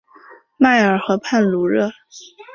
[0.57, 1.91] 迈尔河畔卢热。